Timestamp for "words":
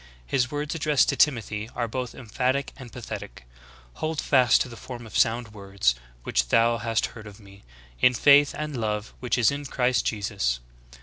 0.49-0.73, 5.53-5.93